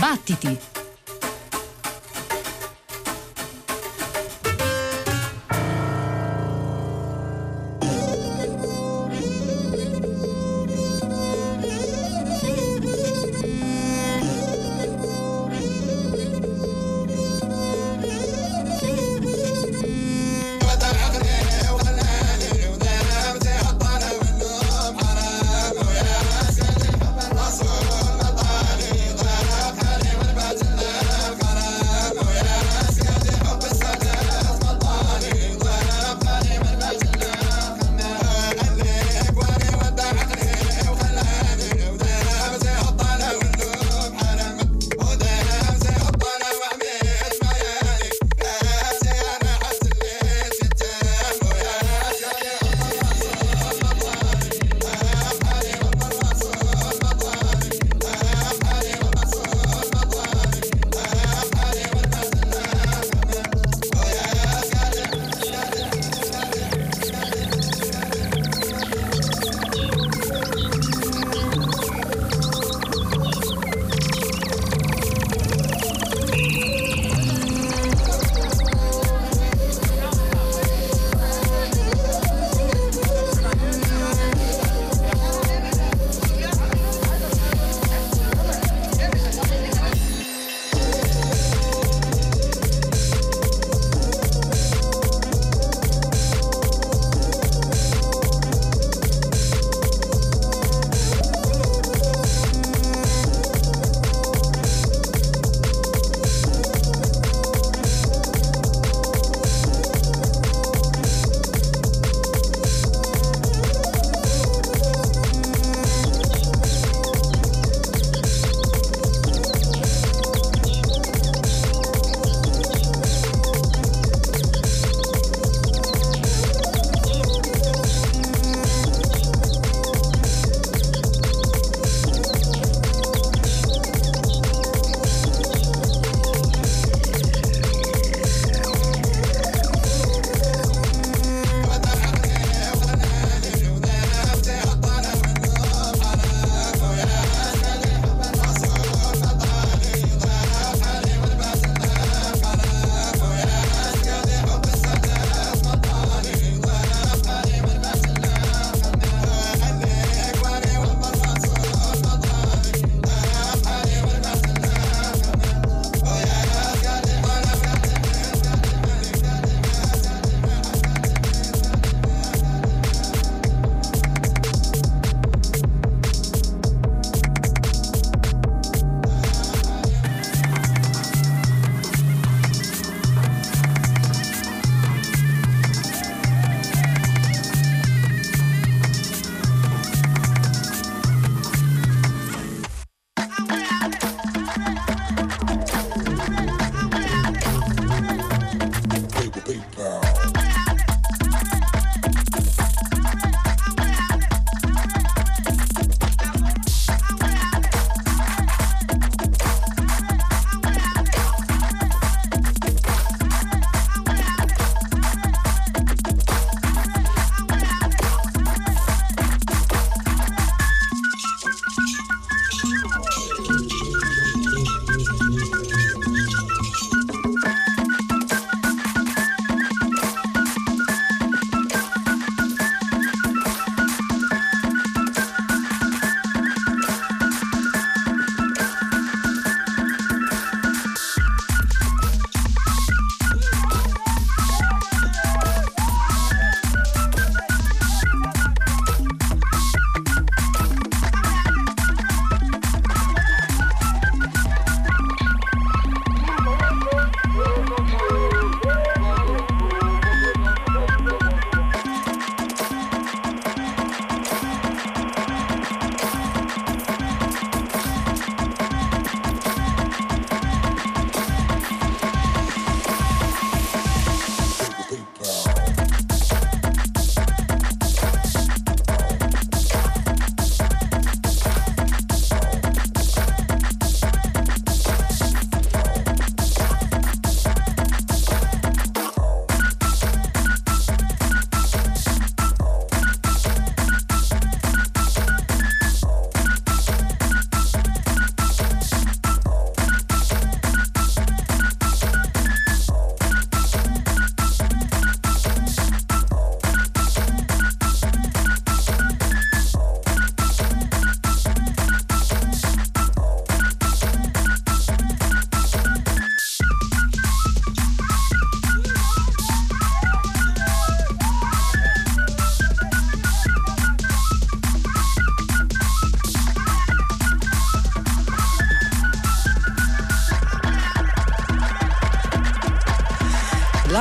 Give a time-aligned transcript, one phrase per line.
[0.00, 0.79] Battiti!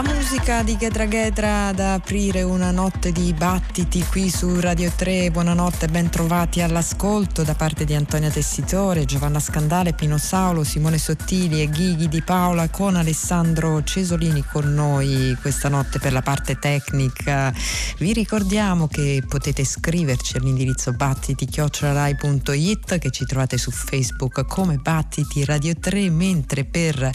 [0.03, 5.31] Musica di Ghedra Ghedra ad aprire una notte di battiti qui su Radio 3.
[5.31, 11.63] Buonanotte, ben trovati all'ascolto da parte di Antonia Tessitore, Giovanna Scandale, Pino Saulo, Simone Sottili
[11.63, 17.51] e Ghighi di Paola con Alessandro Cesolini con noi questa notte per la parte tecnica.
[17.97, 25.73] Vi ricordiamo che potete scriverci all'indirizzo battiti.it che ci trovate su Facebook come Battiti Radio
[25.73, 27.11] 3, mentre per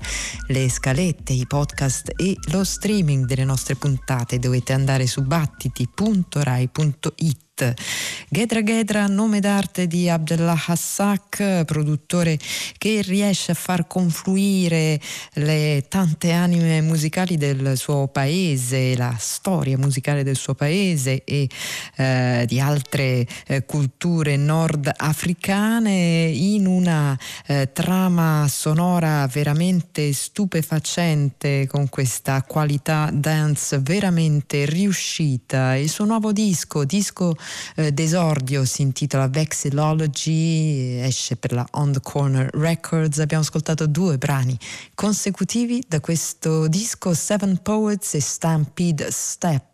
[0.48, 4.38] le scalette, i podcast e lo streaming delle nostre puntate.
[4.38, 12.36] Dovete andare su battiti.rai.it Ghedra Ghedra, nome d'arte di Abdullah Hassak, produttore
[12.78, 15.00] che riesce a far confluire
[15.34, 21.48] le tante anime musicali del suo paese, la storia musicale del suo paese e
[21.94, 27.16] eh, di altre eh, culture nordafricane in una
[27.46, 35.76] eh, trama sonora veramente stupefacente con questa qualità dance veramente riuscita.
[35.76, 37.36] Il suo nuovo disco, disco
[37.76, 43.18] eh, d'esordio si intitola Vexillology, esce per la On the Corner Records.
[43.18, 44.58] Abbiamo ascoltato due brani
[44.94, 49.72] consecutivi da questo disco, Seven Poets e Stampede Step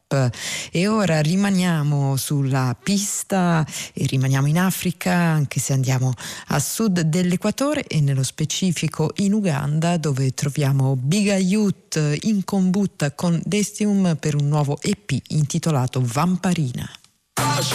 [0.72, 6.12] e ora rimaniamo sulla pista e rimaniamo in Africa anche se andiamo
[6.49, 13.40] a sud dell'equatore e nello specifico in Uganda dove troviamo Biga Youth in combutta con
[13.44, 17.00] Destium per un nuovo EP intitolato Vamparina.
[17.40, 17.72] Rush.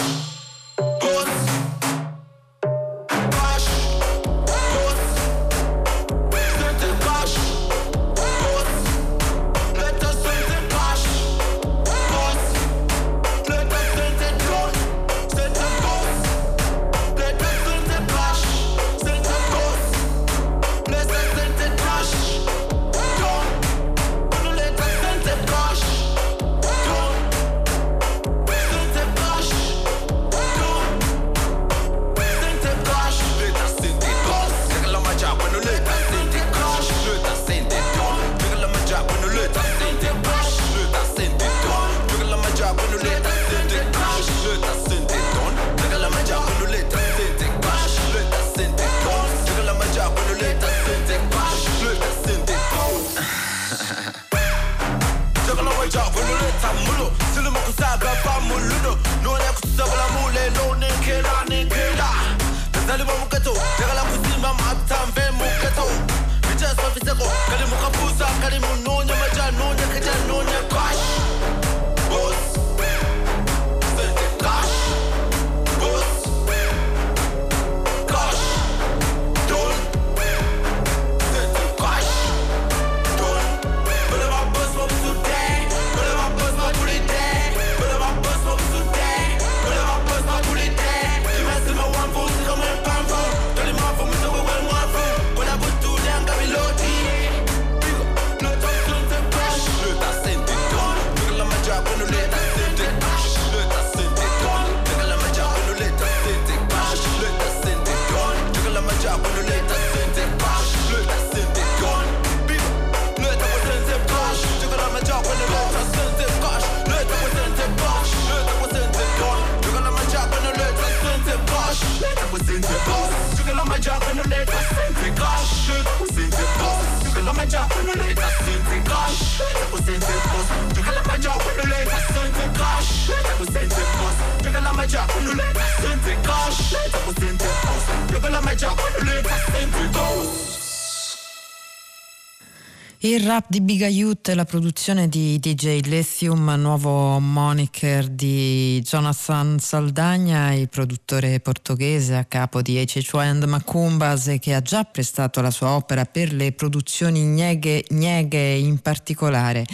[143.16, 149.58] Il rap di Biga Youth e la produzione di DJ Lithium, nuovo moniker di Jonathan
[149.58, 155.50] Saldagna, il produttore portoghese a capo di HH and Macumbas che ha già prestato la
[155.50, 159.64] sua opera per le produzioni Nieghe, Nieghe in particolare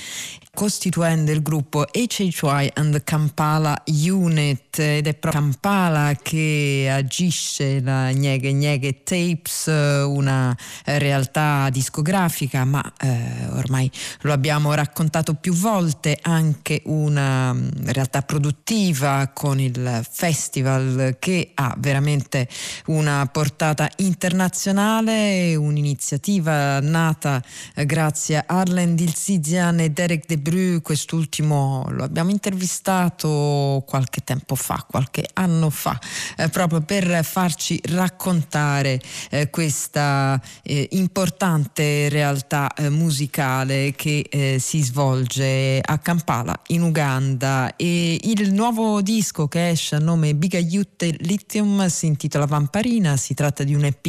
[0.54, 4.78] costituendo il gruppo HHY and Kampala Unit.
[4.78, 10.54] Ed è proprio Kampala che agisce la Nieghe Nieghe Tapes, una
[10.84, 13.90] realtà discografica, ma eh, ormai
[14.20, 21.74] lo abbiamo raccontato più volte, anche una mm, realtà produttiva con il festival che ha
[21.78, 22.46] veramente
[22.86, 27.42] una portata internazionale, un'iniziativa nata
[27.74, 34.56] eh, grazie a Arlen Dilsizian e Derek De Bru, quest'ultimo lo abbiamo intervistato qualche tempo
[34.56, 35.96] fa, qualche anno fa,
[36.36, 44.82] eh, proprio per farci raccontare eh, questa eh, importante realtà eh, musicale che eh, si
[44.82, 47.76] svolge a Kampala, in Uganda.
[47.76, 53.62] E il nuovo disco che esce a nome Bigayute Lithium si intitola Vamparina, si tratta
[53.62, 54.06] di un EP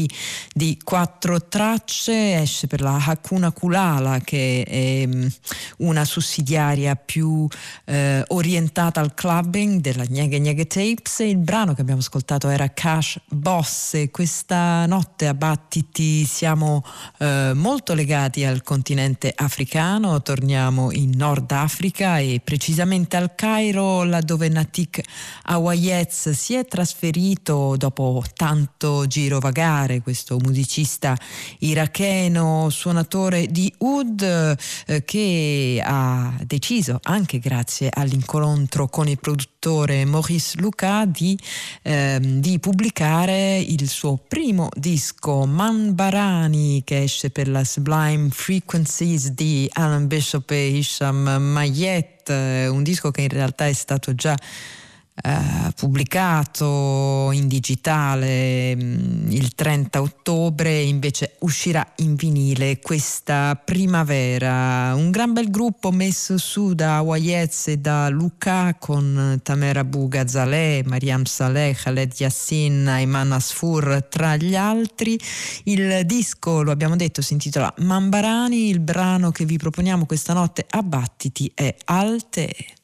[0.52, 5.28] di quattro tracce, esce per la Hakuna Kulala che è mm,
[5.78, 6.22] una sussidiaria
[7.06, 7.48] più
[7.86, 11.20] eh, orientata al clubbing della Gneghe Gneghe Tapes.
[11.20, 13.94] Il brano che abbiamo ascoltato era Cash Boss.
[13.96, 16.84] E questa notte a Battiti siamo
[17.20, 24.50] eh, molto legati al continente africano, torniamo in Nord Africa e precisamente al Cairo laddove
[24.50, 25.01] Natik
[25.44, 31.18] Awayez si è trasferito dopo tanto girovagare, questo musicista
[31.60, 36.12] iracheno, suonatore di Ud eh, che ha
[36.43, 41.38] deciso anche grazie all'incontro con il produttore Maurice Luca di,
[41.82, 49.29] ehm, di pubblicare il suo primo disco Man Barani che esce per la Sublime Frequencies
[49.32, 54.38] di Alan Bishop e Hisham Mayet, un disco che in realtà è stato già
[55.15, 64.93] eh, pubblicato in digitale mh, mm, il 30 ottobre, invece uscirà in vinile questa primavera.
[64.96, 71.25] Un gran bel gruppo messo su da Wayez e da Luca con Tamera Bugazaleh, Mariam
[71.25, 75.20] Saleh, Khaled Yassin, Ayman Asfur tra gli altri.
[75.65, 80.65] Il disco, lo abbiamo detto, si intitola Mambarani, il brano che vi proponiamo questa notte
[80.70, 82.82] a Battiti è Alte.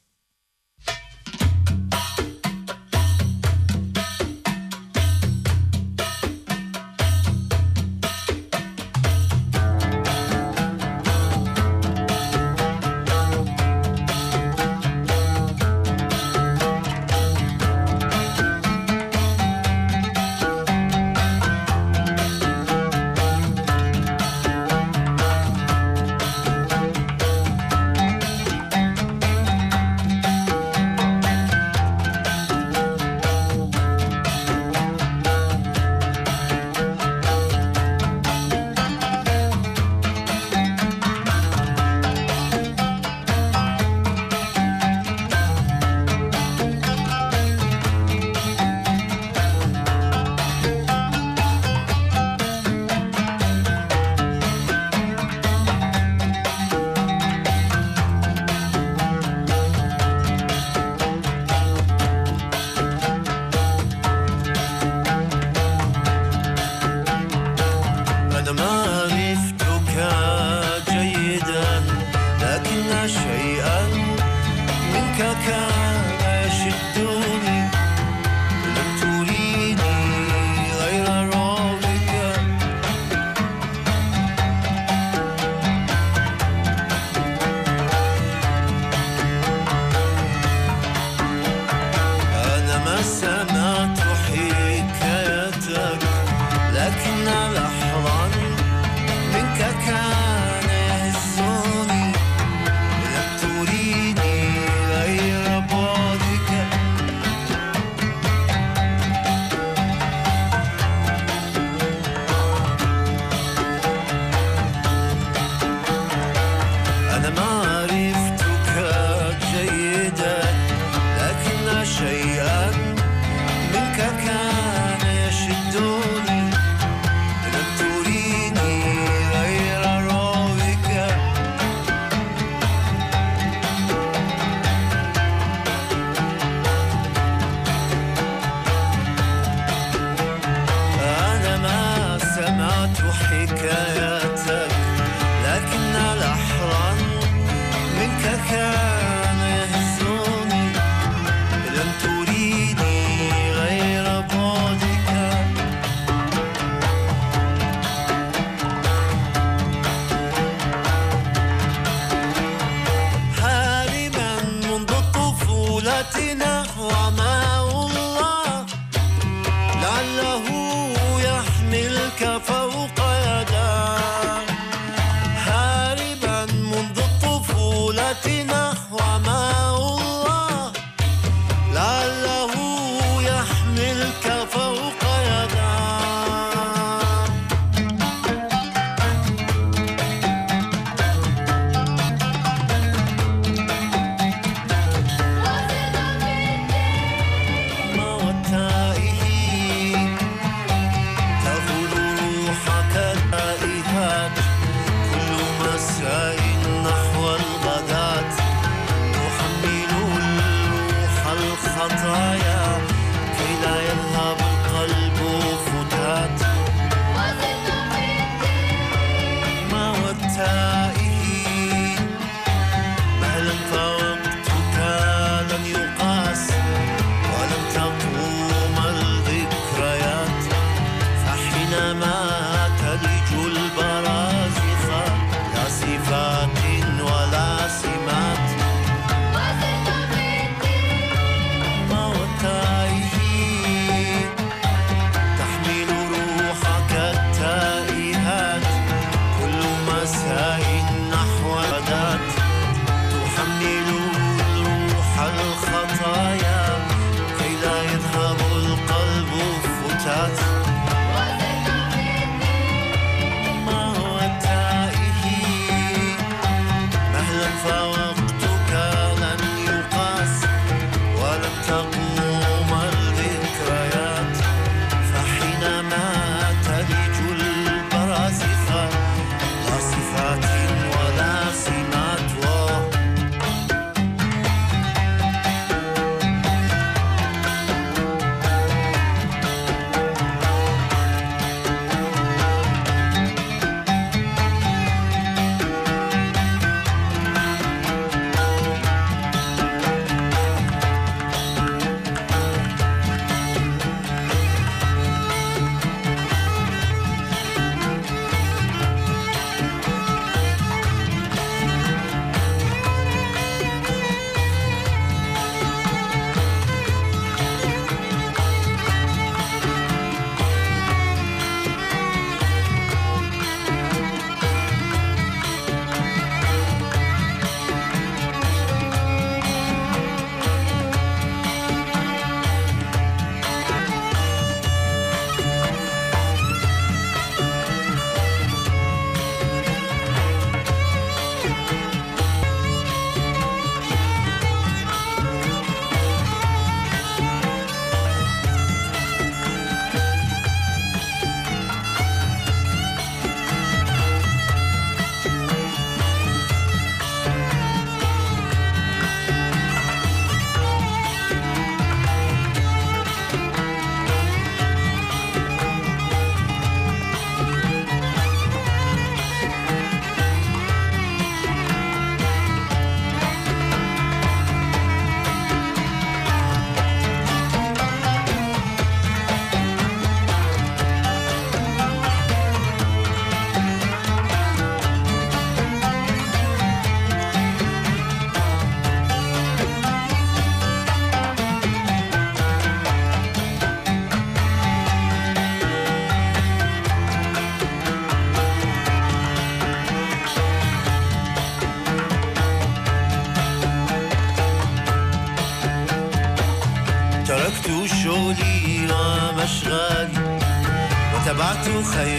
[411.81, 412.18] 还有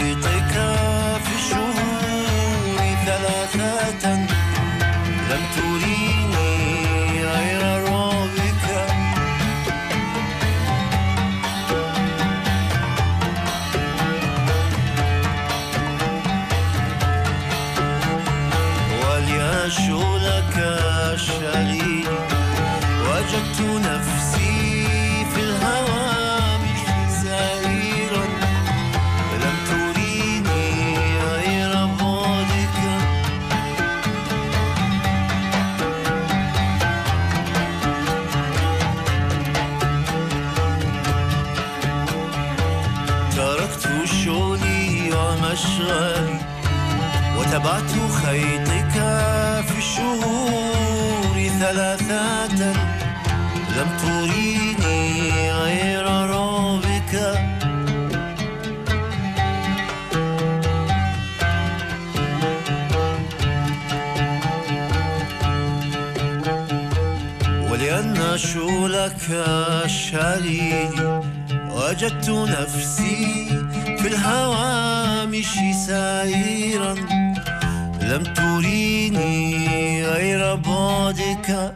[45.51, 46.39] العشرة
[47.37, 47.91] وتبعت
[48.23, 48.91] خيطك
[49.67, 52.71] في الشهور ثلاثة
[53.77, 57.13] لم تريني غير رابك
[67.71, 69.45] ولأن شولك
[69.87, 71.23] شريد
[71.71, 73.45] وجدت نفسي
[73.97, 74.80] في الهوى.
[75.31, 76.93] أمشي سعيرا
[78.01, 81.73] لم تريني غير بعدك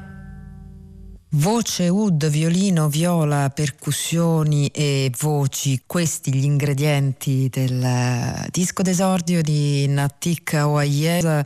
[1.37, 9.85] Voce, ud, violino, viola, percussioni e voci, questi gli ingredienti del eh, disco d'esordio di
[9.85, 11.41] Natik Awayez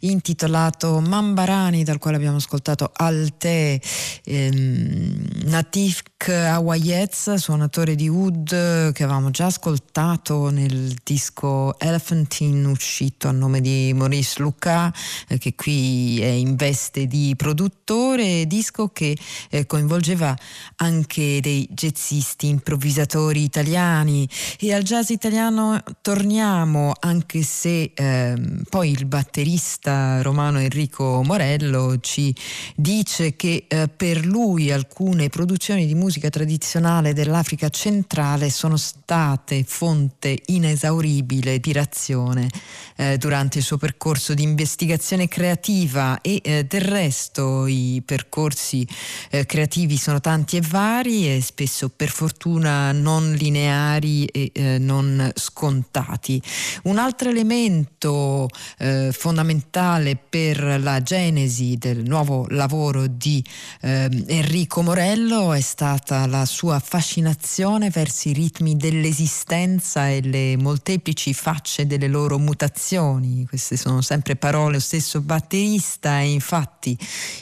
[0.00, 3.78] intitolato Mambarani dal quale abbiamo ascoltato Alte.
[4.24, 8.48] Ehm, Natik Awayez, suonatore di ud
[8.92, 14.90] che avevamo già ascoltato nel disco Elephantine uscito a nome di Maurice Luca
[15.28, 19.14] eh, che qui è in veste di produttore, disco che
[19.50, 20.34] eh, coinvolgeva
[20.76, 24.26] anche dei jazzisti, improvvisatori italiani.
[24.58, 28.34] E al jazz italiano torniamo anche se eh,
[28.68, 32.34] poi il batterista romano Enrico Morello ci
[32.74, 40.38] dice che eh, per lui alcune produzioni di musica tradizionale dell'Africa centrale sono state fonte
[40.46, 42.48] inesauribile di ispirazione
[42.96, 48.86] eh, durante il suo percorso di investigazione creativa e eh, del resto i percorsi
[49.30, 55.30] eh, creativi sono tanti e vari e spesso per fortuna non lineari e eh, non
[55.34, 56.40] scontati.
[56.84, 58.48] Un altro elemento
[58.78, 63.44] eh, fondamentale per la genesi del nuovo lavoro di
[63.80, 71.34] ehm, Enrico Morello è stata la sua fascinazione verso i ritmi dell'esistenza e le molteplici
[71.34, 73.46] facce delle loro mutazioni.
[73.46, 76.96] Queste sono sempre parole, lo stesso batterista e infatti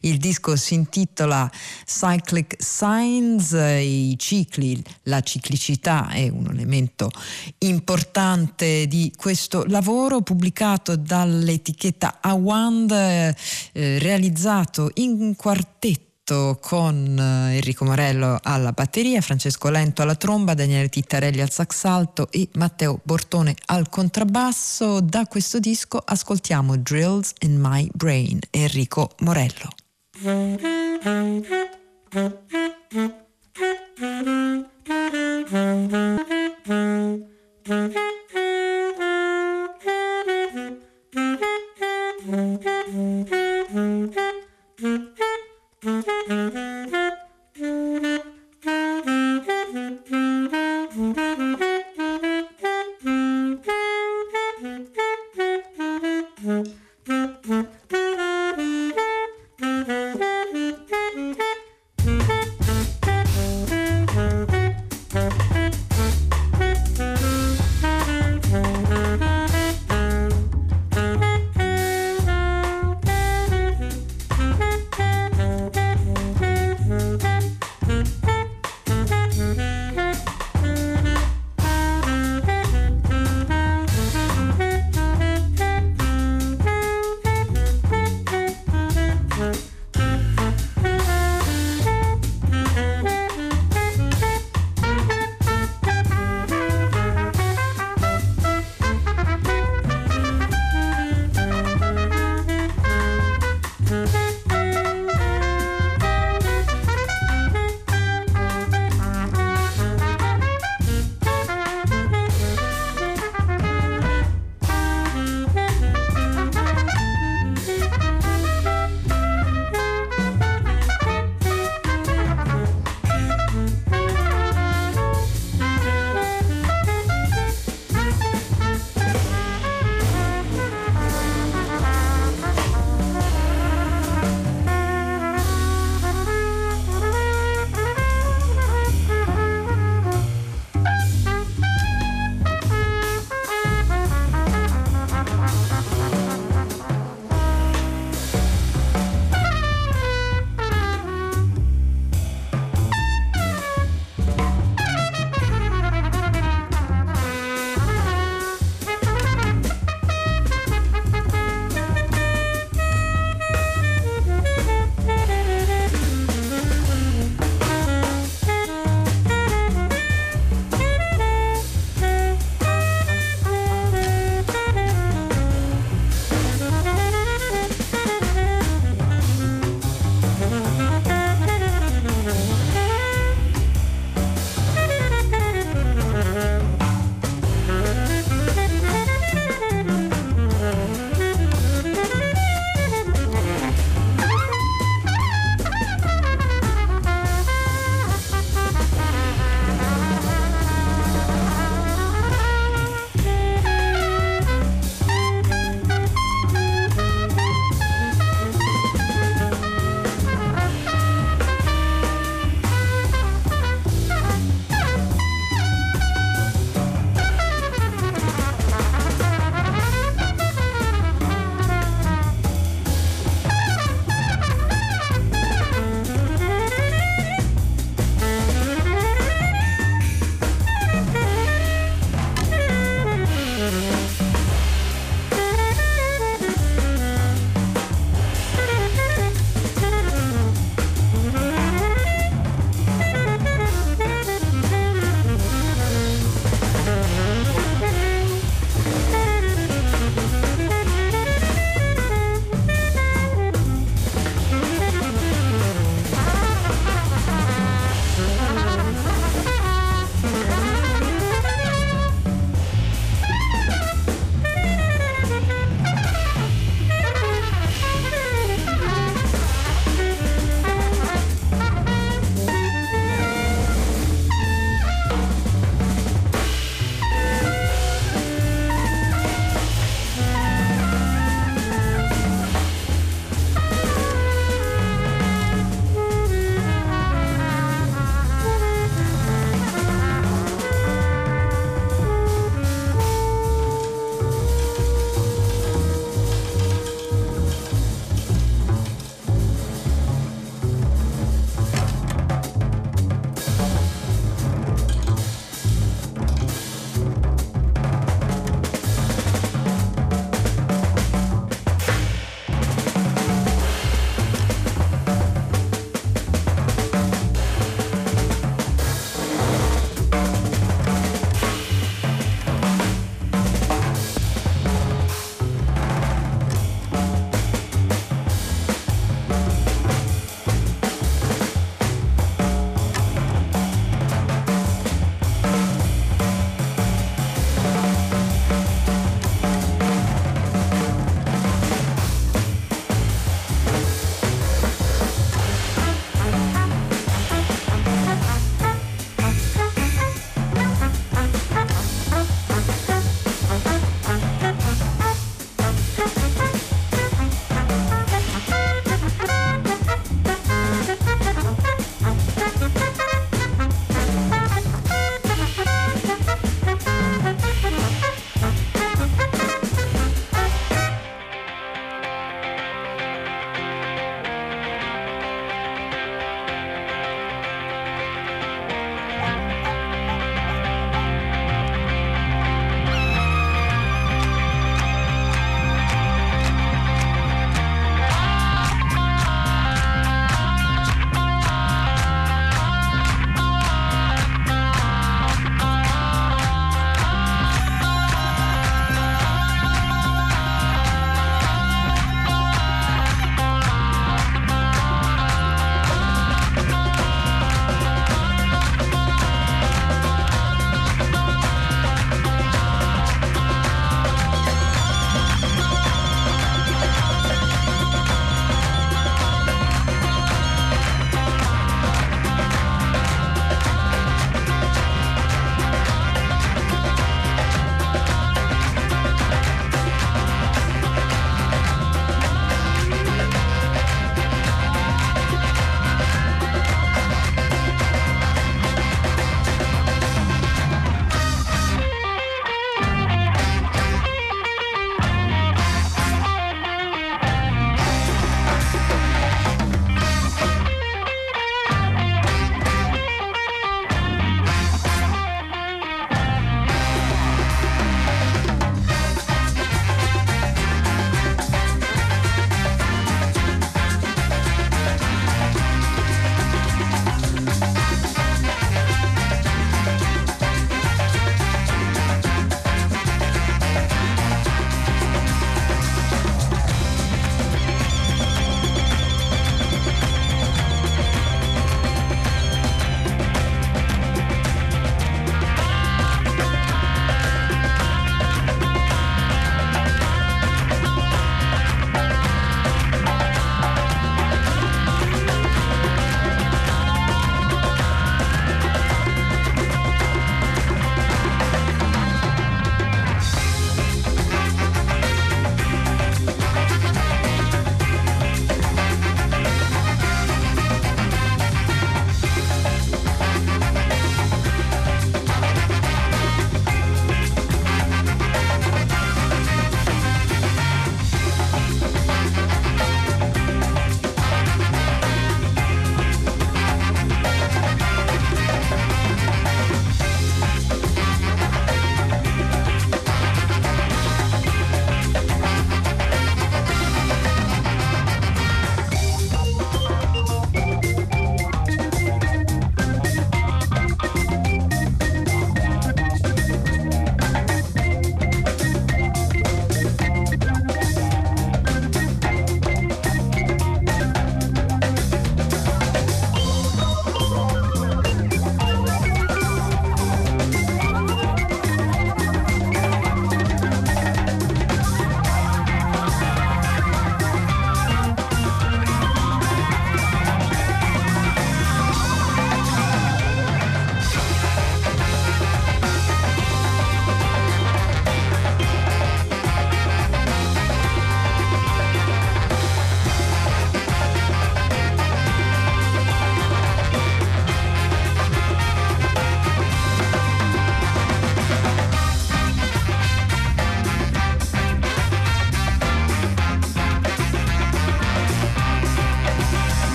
[0.00, 1.50] il disco si intitola
[1.84, 7.10] Cyclic Signs, i cicli, la ciclicità è un elemento
[7.58, 13.34] importante di questo lavoro pubblicato dall'etichetta Awand, eh,
[13.72, 21.40] realizzato in quartetto con eh, Enrico Morello alla batteria, Francesco Lento alla tromba, Daniele Tittarelli
[21.40, 25.00] al sax alto e Matteo Bortone al contrabbasso.
[25.00, 29.87] Da questo disco ascoltiamo Drills in My Brain, Enrico Morello.
[30.20, 30.68] Mm-hmm.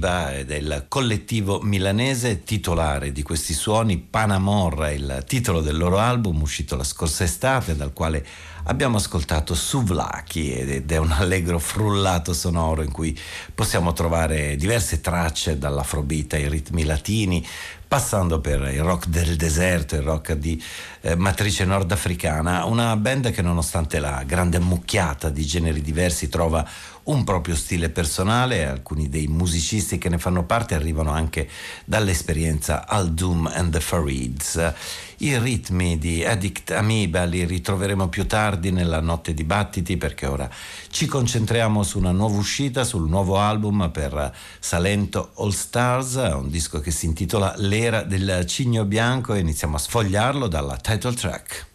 [0.00, 3.98] Amoeba ed è il collettivo milanese titolare di questi suoni.
[3.98, 8.26] Panamorra il titolo del loro album uscito la scorsa estate dal quale
[8.64, 13.18] abbiamo ascoltato Suvlaki ed è un allegro frullato sonoro in cui
[13.54, 17.46] possiamo trovare diverse tracce dall'afrobeat ai ritmi latini,
[17.86, 20.62] passando per il rock del deserto, il rock di
[21.00, 26.66] eh, matrice nordafricana, una band che nonostante la grande mucchiata di generi diversi trova
[27.10, 31.48] un proprio stile personale, alcuni dei musicisti che ne fanno parte arrivano anche
[31.84, 34.72] dall'esperienza Al Doom and the Farids.
[35.18, 40.48] I ritmi di Addict Amoeba li ritroveremo più tardi nella notte di battiti perché ora
[40.88, 46.78] ci concentriamo su una nuova uscita, sul nuovo album per Salento All Stars, un disco
[46.78, 51.69] che si intitola L'era del cigno bianco e iniziamo a sfogliarlo dalla title track.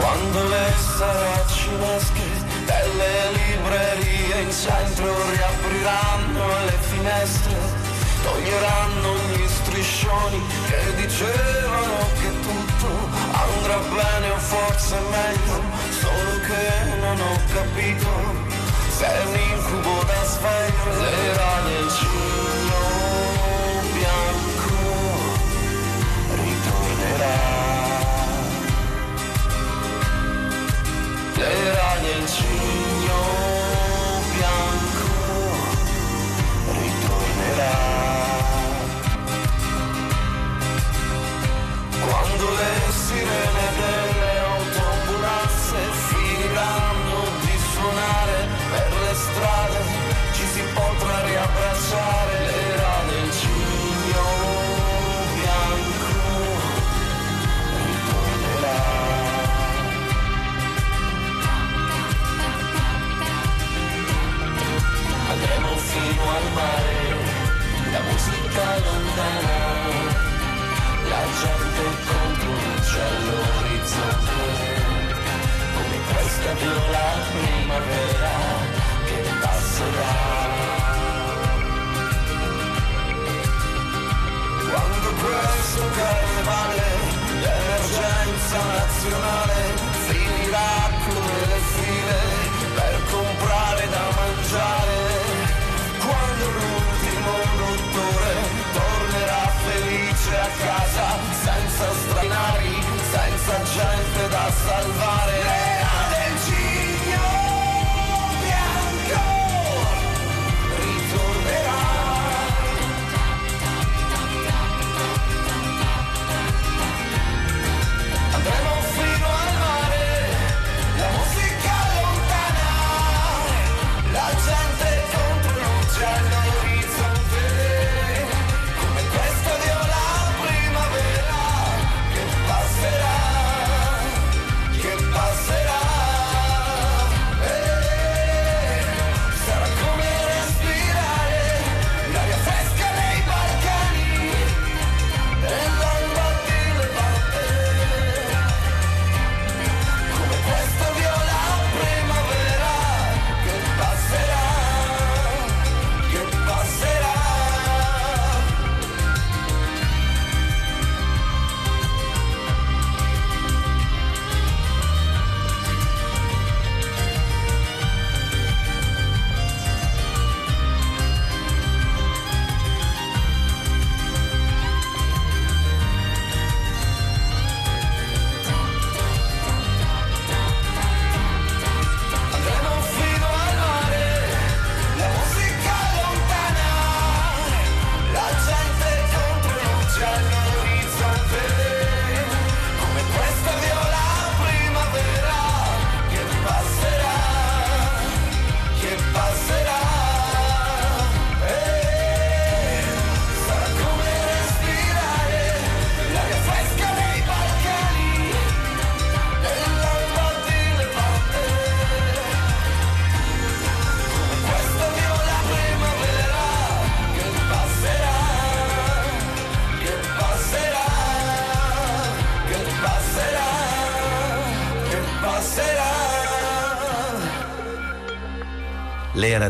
[0.00, 2.28] Quando le saracinesche
[2.64, 7.54] delle librerie in centro riapriranno le finestre,
[8.22, 12.88] toglieranno gli striscioni che dicevano che tutto
[13.44, 18.08] andrà bene o forse meglio, solo che non ho capito
[18.88, 22.80] se è un incubo da sveglio, l'era del cigno
[23.92, 24.76] bianco
[26.36, 27.59] ritornerà.
[31.40, 33.20] L'era del cigno
[34.34, 35.08] bianco
[36.80, 37.78] ritornerà.
[42.04, 43.59] Quando le sirene
[66.36, 66.98] al mare,
[67.92, 69.58] la musica lontana,
[71.12, 74.40] la gente contro il cielo orizzonte,
[75.74, 78.34] come questa viola primavera
[79.06, 80.40] che passerà.
[84.70, 86.86] quando questo carnevale
[87.42, 89.58] l'emergenza nazionale
[90.06, 92.39] finirà come le file
[100.58, 102.74] casa senza stranari,
[103.12, 105.79] senza gente da salvare.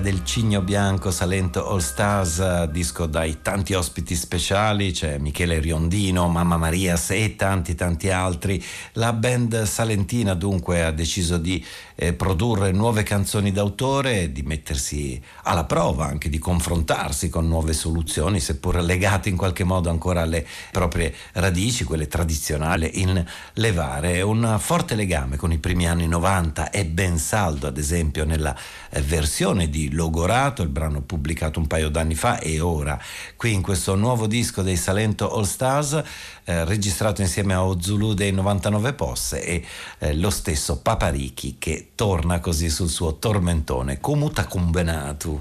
[0.01, 6.57] Del Cigno Bianco Salento All Stars, disco dai tanti ospiti speciali, c'è Michele Riondino, Mamma
[6.57, 8.63] Maria e tanti tanti altri.
[8.95, 15.65] La band salentina dunque ha deciso di eh, produrre nuove canzoni d'autore, di mettersi alla
[15.65, 21.15] prova, anche di confrontarsi con nuove soluzioni, seppur legate in qualche modo ancora alle proprie
[21.33, 23.23] radici, quelle tradizionali, in
[23.55, 28.57] levare un forte legame con i primi anni 90 è ben saldo, ad esempio nella
[28.89, 32.99] eh, versione di Logorato, il brano pubblicato un paio d'anni fa e ora
[33.37, 36.03] qui in questo nuovo disco dei Salento All Stars
[36.45, 39.65] eh, registrato insieme a Ozulu dei 99 Posse e
[39.99, 45.41] eh, lo stesso Paparichi che torna così sul suo tormentone Comuta Cumbenatu.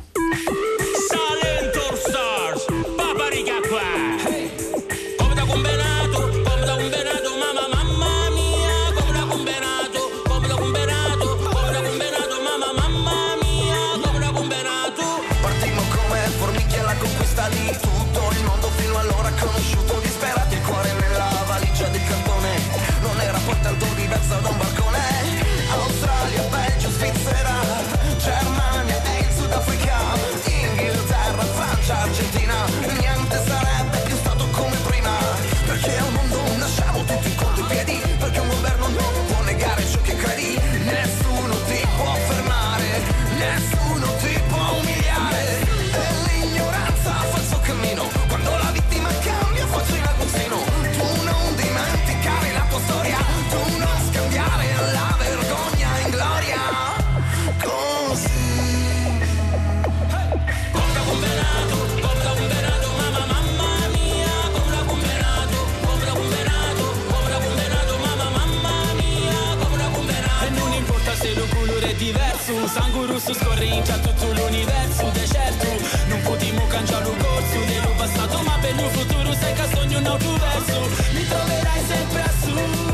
[73.30, 75.68] Su scorre in tutto l'universo deserto.
[76.08, 80.06] Non potremo cambiare il corso dello passato Ma per il futuro sai che sogno un
[80.06, 80.90] altro verso.
[81.12, 82.89] Mi troverai sempre a sud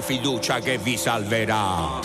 [0.00, 2.00] fiducia che vi salverà.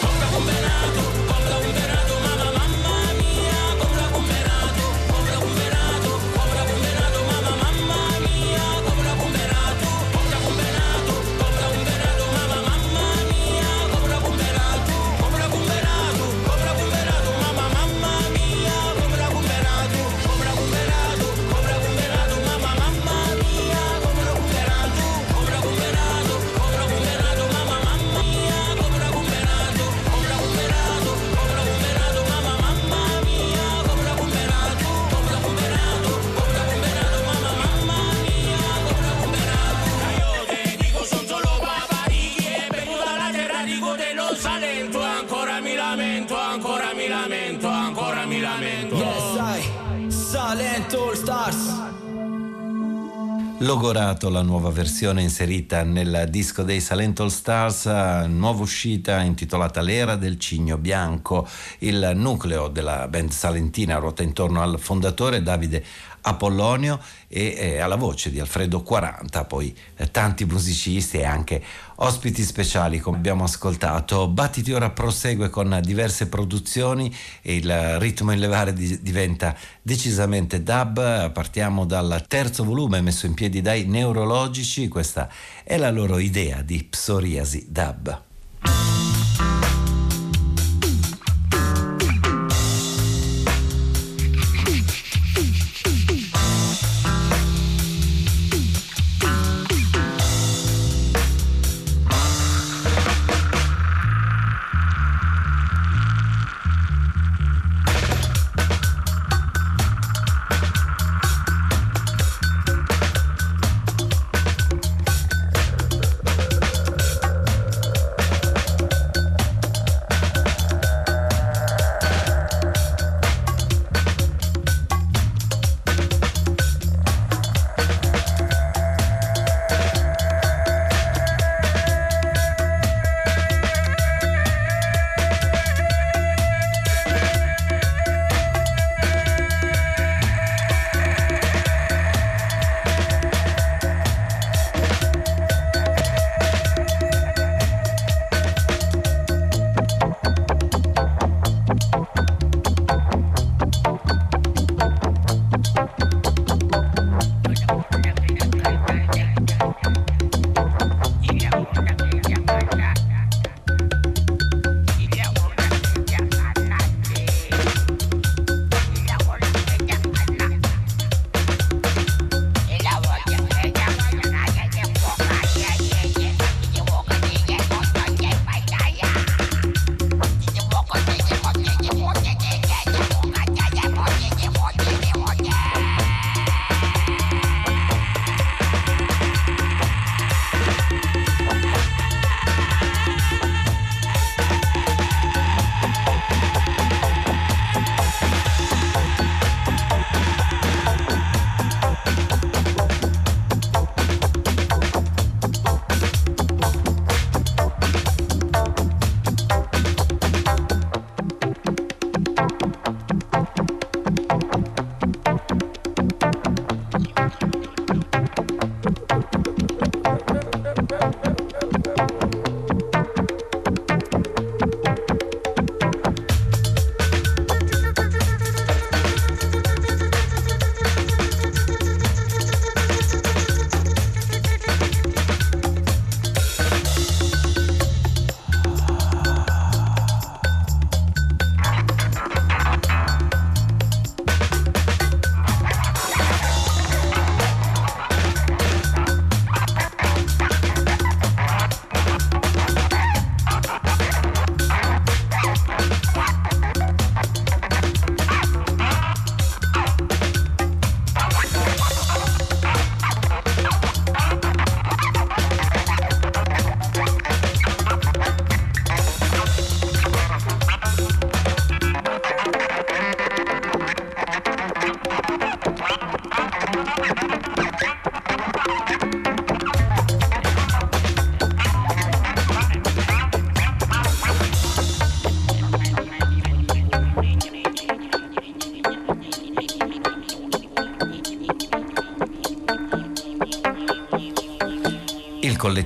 [53.92, 57.86] Logorato la nuova versione inserita nel disco dei Silent All Stars,
[58.26, 61.46] nuova uscita intitolata L'era del cigno bianco.
[61.80, 65.84] Il nucleo della band salentina ruota intorno al fondatore Davide
[66.22, 71.64] Apollonio e eh, alla voce di Alfredo 40, poi eh, tanti musicisti e anche
[71.96, 74.28] ospiti speciali come abbiamo ascoltato.
[74.28, 81.32] Battiti ora prosegue con diverse produzioni e il ritmo in levare di, diventa decisamente dub.
[81.32, 85.30] Partiamo dal terzo volume messo in piedi dai neurologici, questa
[85.64, 89.01] è la loro idea di psoriasi dub.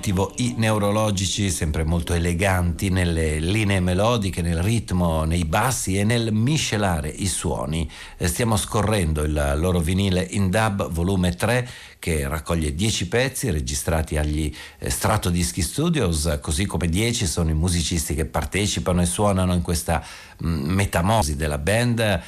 [0.05, 6.31] Collettivo I Neurologici, sempre molto eleganti nelle linee melodiche, nel ritmo, nei bassi e nel
[6.31, 7.89] miscelare i suoni.
[8.17, 14.15] Eh, stiamo scorrendo il loro vinile in dub volume 3 che raccoglie 10 pezzi registrati
[14.17, 19.63] agli eh, Stratodischi Studios, così come 10 sono i musicisti che partecipano e suonano in
[19.63, 20.03] questa
[20.45, 22.21] mm, metamosi della band, eh,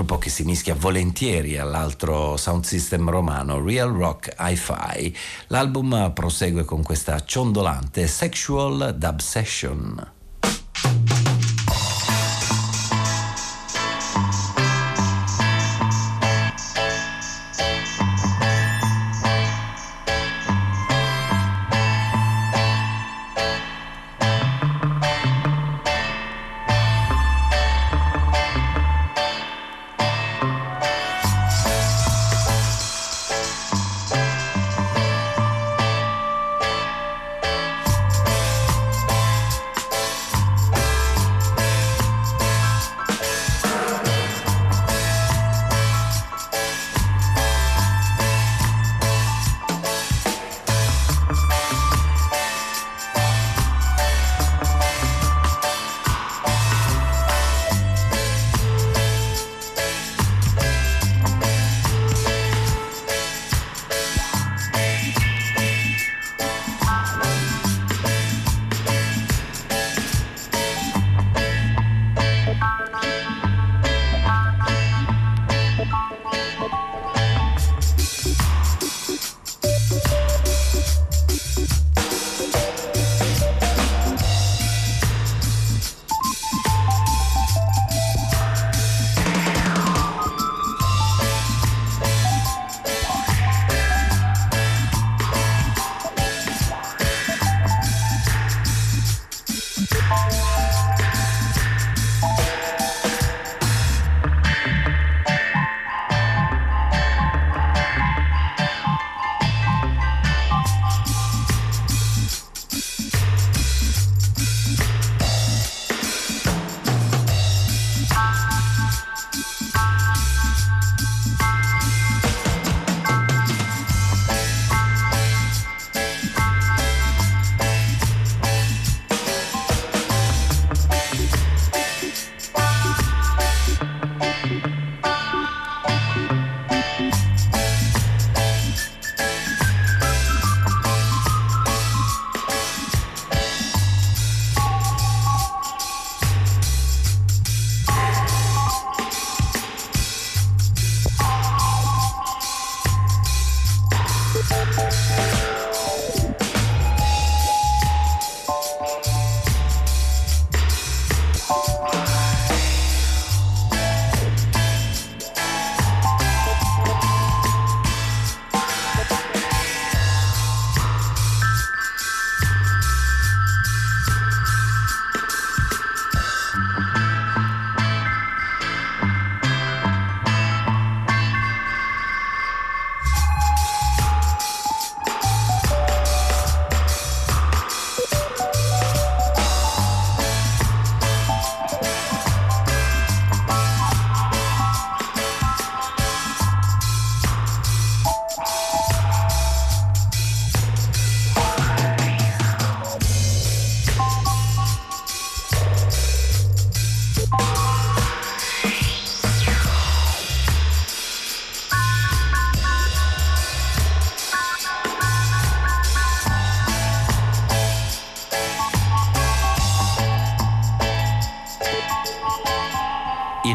[0.00, 5.14] gruppo che si mischia volentieri all'altro sound system romano Real Rock Hi-Fi.
[5.48, 10.19] L'album prosegue con questa ciondolante Sexual Dub Session.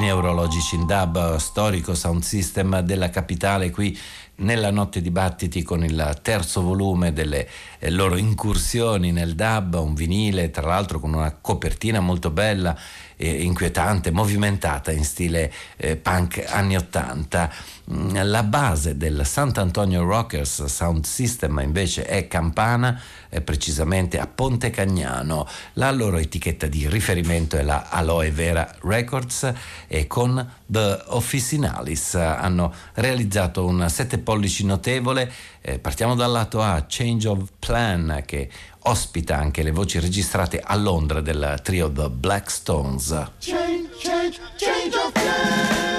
[0.06, 3.97] Neurologici in dub, storico sound system della capitale qui
[4.36, 7.47] nella notte di battiti con il terzo volume delle
[7.80, 12.78] eh, loro incursioni nel dub, un vinile tra l'altro con una copertina molto bella
[13.18, 17.51] e inquietante, movimentata in stile eh, punk anni 80.
[17.91, 22.99] Mm, la base del Sant'Antonio Rockers Sound System invece è Campana,
[23.30, 25.47] eh, precisamente a Ponte Cagnano.
[25.74, 29.53] La loro etichetta di riferimento è la Aloe Vera Records
[29.88, 35.32] e con The Officinalis hanno realizzato un 7 pollici notevole.
[35.61, 38.49] Eh, partiamo dal lato A, Change of Plan, che
[38.88, 43.09] ospita anche le voci registrate a Londra del trio The Black Stones.
[43.39, 45.95] Change, change, change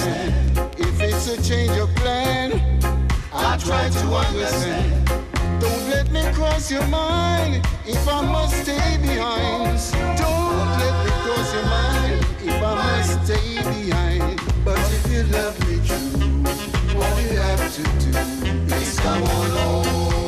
[0.00, 0.74] understand.
[0.78, 2.52] If it's a change of plan,
[3.32, 5.06] I'll try to understand.
[5.60, 9.78] Don't let me cross your mind if I must stay behind.
[10.18, 14.40] Don't let me cross your mind if I must stay behind.
[14.64, 20.19] But if you love me true, all you have to do is come on home.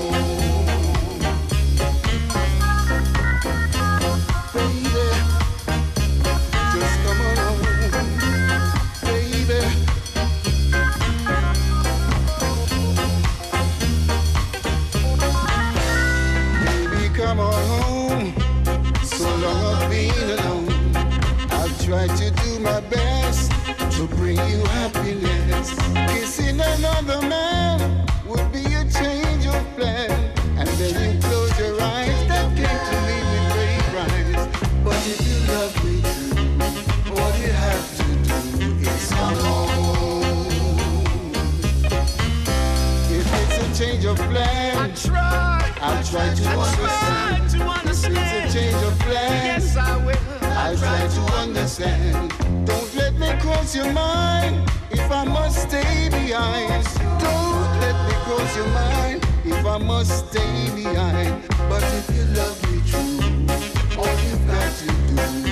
[46.12, 47.50] try to understand.
[47.50, 49.46] Things change of plan.
[49.46, 50.14] Yes, I will.
[50.42, 52.34] I try to understand.
[52.66, 56.84] Don't let me cross your mind if I must stay behind.
[57.18, 61.48] Don't let me cross your mind if I must stay behind.
[61.70, 65.51] But if you love me true, all you've got to do.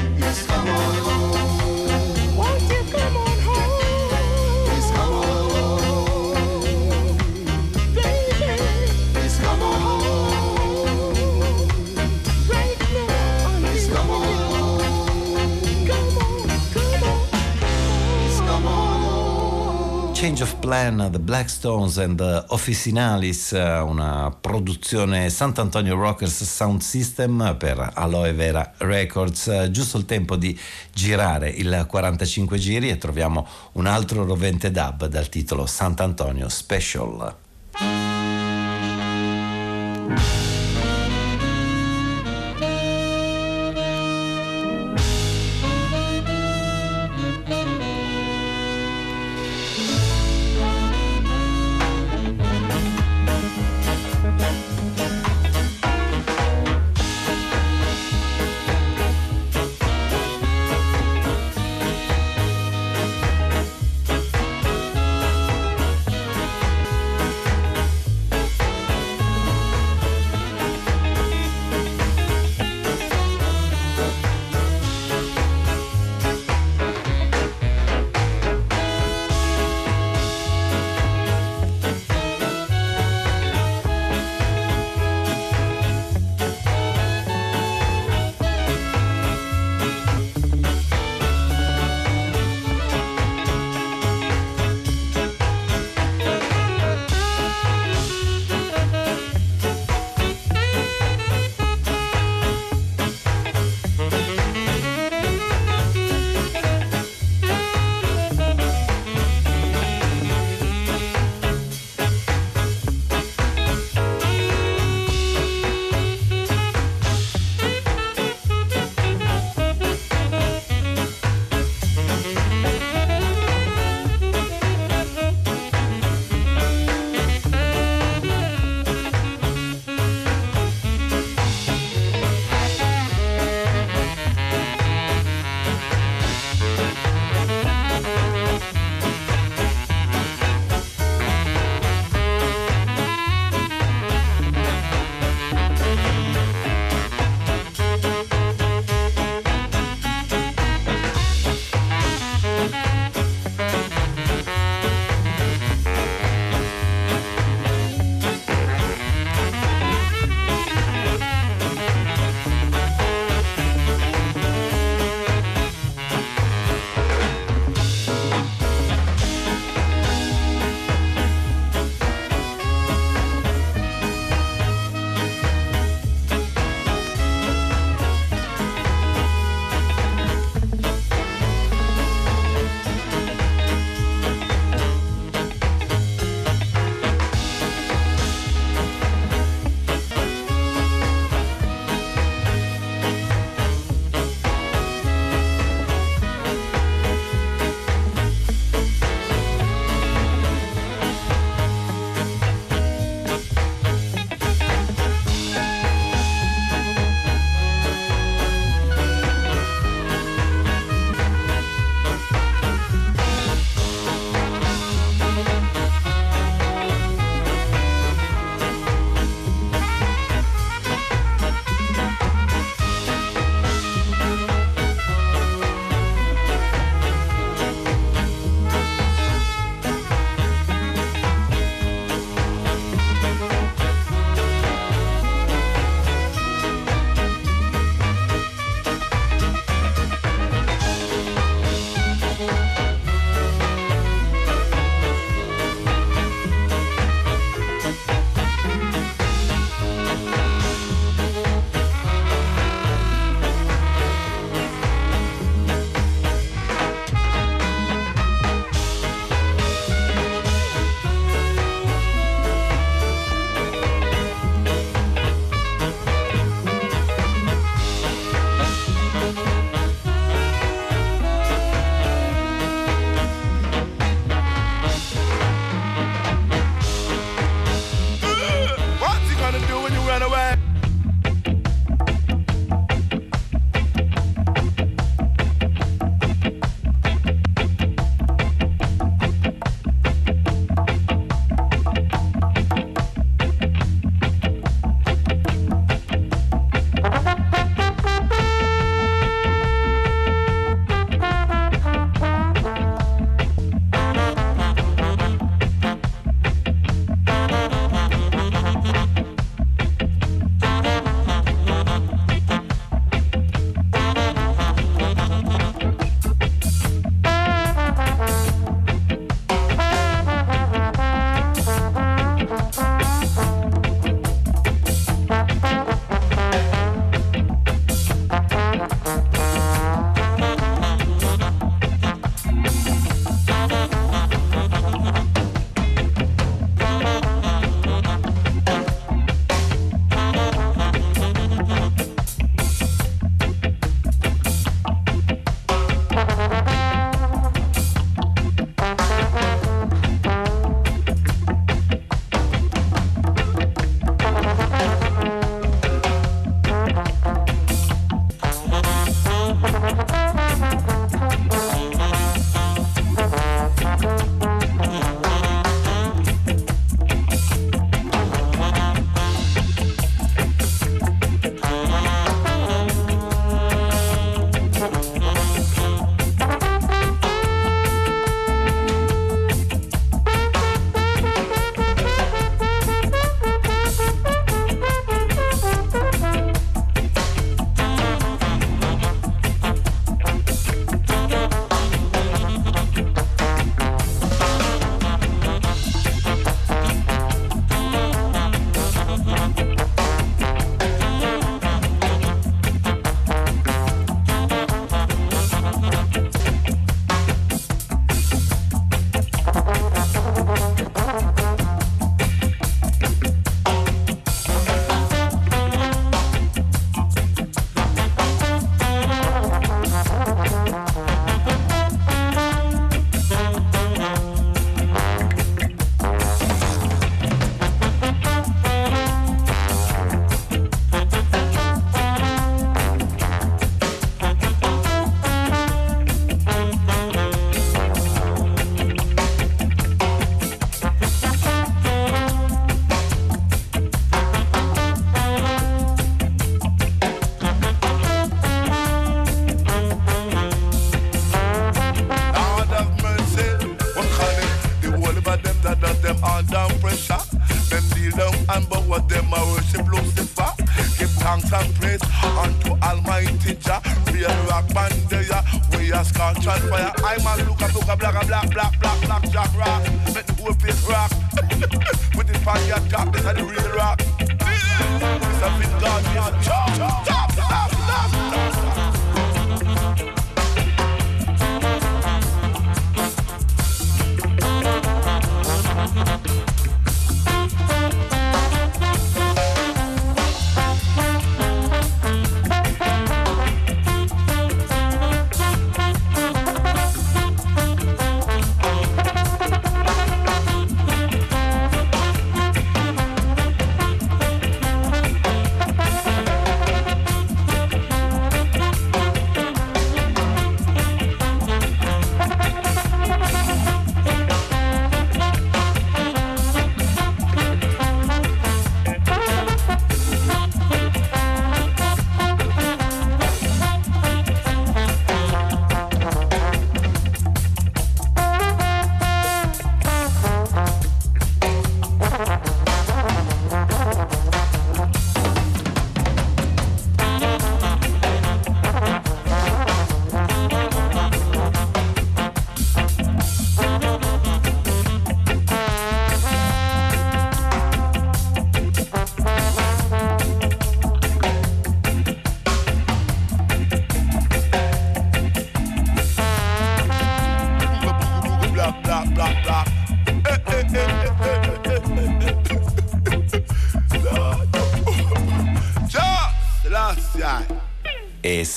[20.40, 28.72] The Black Stones and the Officinalis, una produzione Sant'Antonio Rockers Sound System per Aloe Vera
[28.78, 29.68] Records.
[29.70, 30.58] Giusto il tempo di
[30.94, 38.19] girare il 45 giri e troviamo un altro rovente dub dal titolo Sant'Antonio Special.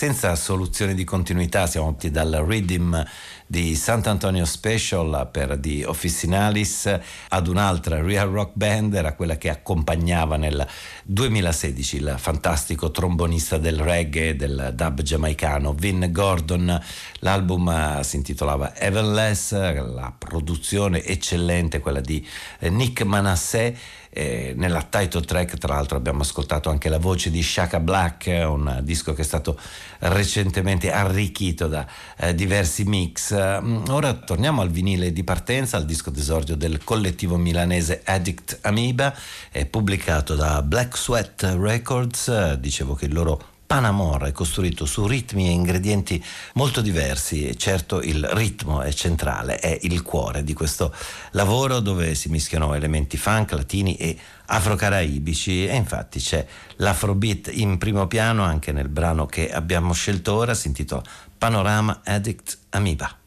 [0.03, 3.01] Senza soluzione di continuità siamo partiti dal rhythm
[3.47, 6.99] di Sant'Antonio Special per The Officinalis
[7.29, 10.67] ad un'altra Real Rock Band, era quella che accompagnava nel
[11.05, 16.81] 2016 il fantastico trombonista del reggae del dub giamaicano Vin Gordon.
[17.19, 22.27] L'album eh, si intitolava Everless, la produzione eccellente, quella di
[22.59, 24.01] eh, Nick Manasseh.
[24.15, 28.81] Eh, nella title track tra l'altro abbiamo ascoltato anche la voce di Shaka Black, un
[28.83, 29.59] disco che è stato
[29.99, 31.87] recentemente arricchito da
[32.17, 33.33] eh, diversi mix.
[33.33, 39.15] Mm, Ora torniamo al vinile di partenza, al disco d'esordio del collettivo milanese Addict Amoeba,
[39.51, 45.07] è pubblicato da Black Sweat Records, Eh, dicevo che il loro Panamor è costruito su
[45.07, 50.53] ritmi e ingredienti molto diversi e certo il ritmo è centrale, è il cuore di
[50.53, 50.93] questo
[51.31, 54.15] lavoro dove si mischiano elementi funk, latini e
[54.45, 56.45] afrocaraibici e infatti c'è
[56.75, 61.01] l'afrobeat in primo piano anche nel brano che abbiamo scelto ora, si intitola
[61.35, 63.17] Panorama Addict Amoeba.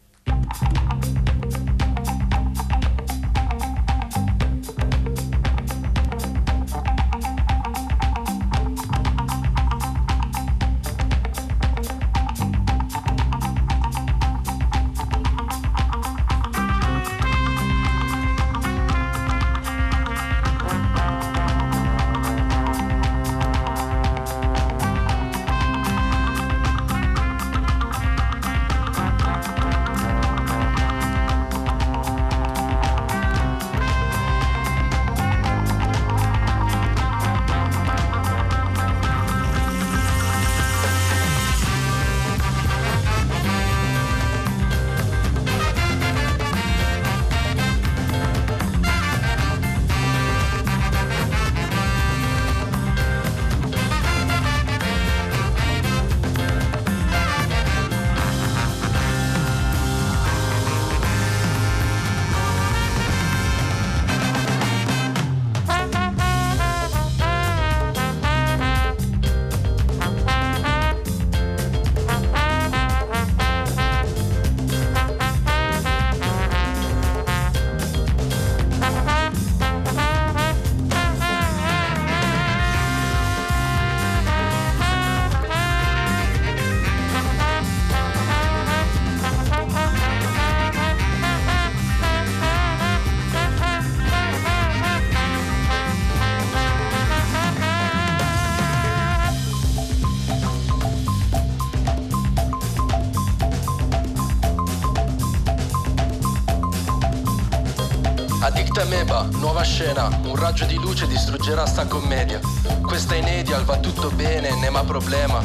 [109.56, 112.38] Nuova scena, un raggio di luce distruggerà sta commedia.
[112.82, 115.42] Questa è inedia, va tutto bene, nema problema.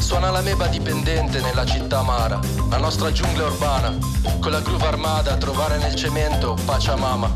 [0.00, 3.96] Suona la meba dipendente nella città amara, la nostra giungla urbana,
[4.38, 7.32] con la groove armata, trovare nel cemento Pachamama.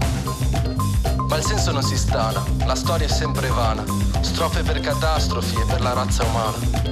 [1.17, 3.85] Ma il senso non si stana, la storia è sempre vana,
[4.21, 6.88] strofe per catastrofi e per la razza umana.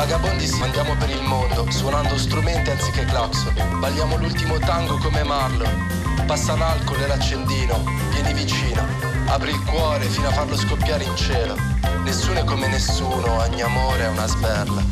[0.00, 3.52] Vagabondi andiamo per il mondo, suonando strumenti anziché clacson.
[3.80, 6.24] Balliamo l'ultimo tango come Marlon.
[6.24, 8.82] Passa l'alcol e l'accendino, vieni vicino.
[9.26, 11.54] Apri il cuore fino a farlo scoppiare in cielo.
[12.02, 14.82] Nessuno è come nessuno, ogni amore è una sberla.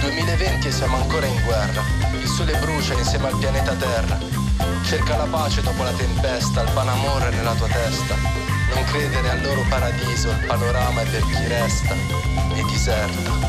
[0.00, 1.82] 2020 e siamo ancora in guerra.
[2.18, 4.18] Il sole brucia insieme al pianeta Terra.
[4.86, 8.14] Cerca la pace dopo la tempesta, il panamore nella tua testa.
[8.72, 11.92] Non credere al loro paradiso, il panorama è per chi resta
[12.54, 13.47] e diserta.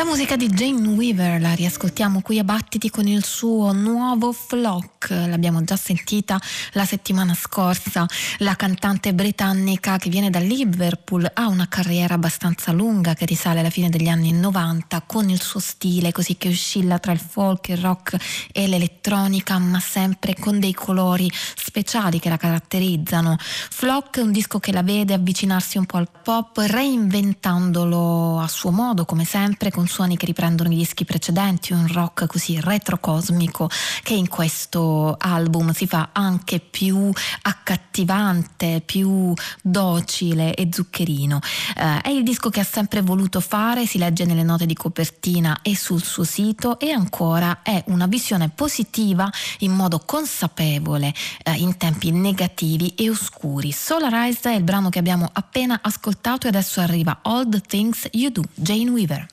[0.00, 5.10] La musica di Jane Weaver la riascoltiamo qui a Battiti con il suo nuovo Flock,
[5.10, 6.40] l'abbiamo già sentita
[6.72, 8.06] la settimana scorsa,
[8.38, 13.68] la cantante britannica che viene da Liverpool ha una carriera abbastanza lunga che risale alla
[13.68, 17.76] fine degli anni 90 con il suo stile così che oscilla tra il folk, il
[17.76, 18.16] rock
[18.52, 23.36] e l'elettronica ma sempre con dei colori speciali che la caratterizzano.
[23.38, 28.70] Flock è un disco che la vede avvicinarsi un po' al pop reinventandolo a suo
[28.70, 33.68] modo come sempre con suoni che riprendono i dischi precedenti, un rock così retrocosmico
[34.02, 37.10] che in questo album si fa anche più
[37.42, 41.40] accattivante, più docile e zuccherino.
[41.76, 45.60] Eh, è il disco che ha sempre voluto fare, si legge nelle note di copertina
[45.62, 51.12] e sul suo sito e ancora è una visione positiva in modo consapevole
[51.42, 53.72] eh, in tempi negativi e oscuri.
[53.72, 58.30] Solarized è il brano che abbiamo appena ascoltato e adesso arriva All the Things You
[58.30, 59.26] Do, Jane Weaver.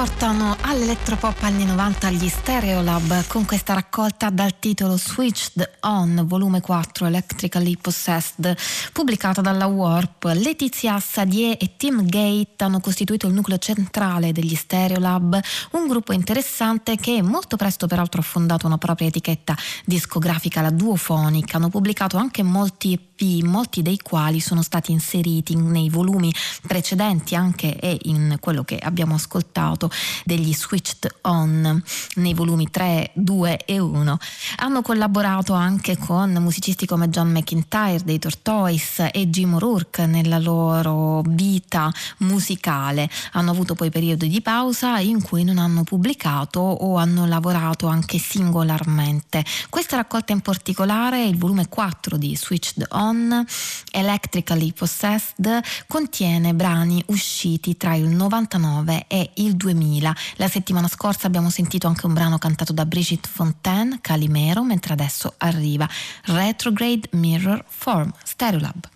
[0.00, 7.06] Riportano all'elettropop anni 90 gli Stereolab con questa raccolta dal titolo Switched On, volume 4,
[7.06, 8.56] Electrically Possessed,
[8.92, 10.30] pubblicata dalla Warp.
[10.34, 15.40] Letizia Sadie e Tim Gate hanno costituito il nucleo centrale degli Stereolab,
[15.72, 21.54] un gruppo interessante che molto presto peraltro ha fondato una propria etichetta discografica, la Duophonic.
[21.54, 26.32] Hanno pubblicato anche molti EP, molti dei quali sono stati inseriti nei volumi
[26.64, 29.87] precedenti anche e in quello che abbiamo ascoltato
[30.24, 31.82] degli Switched On
[32.16, 34.18] nei volumi 3, 2 e 1.
[34.56, 41.22] Hanno collaborato anche con musicisti come John McIntyre dei Tortoise e Jim O'Rourke nella loro
[41.26, 43.08] vita musicale.
[43.32, 48.18] Hanno avuto poi periodi di pausa in cui non hanno pubblicato o hanno lavorato anche
[48.18, 49.44] singolarmente.
[49.68, 53.44] Questa raccolta in particolare, il volume 4 di Switched On,
[53.90, 59.77] Electrically Possessed, contiene brani usciti tra il 99 e il 2000.
[59.78, 60.14] 2000.
[60.36, 65.34] La settimana scorsa abbiamo sentito anche un brano cantato da Brigitte Fontaine, Calimero, mentre adesso
[65.38, 65.88] arriva
[66.24, 68.88] Retrograde Mirror Form, Stereolab.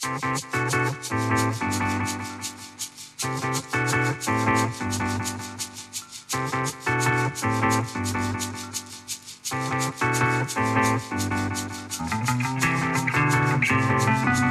[14.04, 14.41] Thank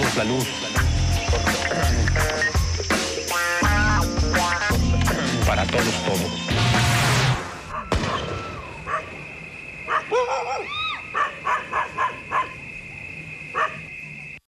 [0.00, 0.59] todos la luz.